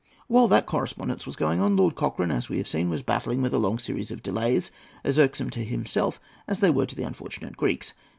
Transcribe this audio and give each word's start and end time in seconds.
]While 0.35 0.47
that 0.47 0.65
correspondence 0.65 1.27
was 1.27 1.35
going 1.35 1.61
on, 1.61 1.75
Lord 1.75 1.93
Cochrane, 1.93 2.31
as 2.31 2.49
we 2.49 2.57
have 2.57 2.67
seen, 2.67 2.89
was 2.89 3.03
battling 3.03 3.39
with 3.39 3.53
a 3.53 3.59
long 3.59 3.77
series 3.77 4.09
of 4.09 4.23
delays, 4.23 4.71
as 5.03 5.19
irksome 5.19 5.51
to 5.51 5.63
himself 5.63 6.19
as 6.47 6.59
they 6.59 6.71
were 6.71 6.87
unfortunate 6.97 7.49
to 7.49 7.51
the 7.51 7.57
Greeks. 7.57 7.93